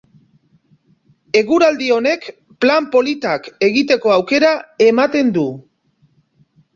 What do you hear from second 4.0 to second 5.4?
aukera ematen